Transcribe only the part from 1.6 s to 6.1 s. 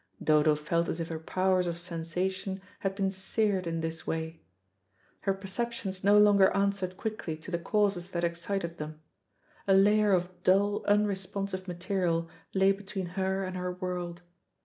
of sensation had been seared in this way. Her perceptions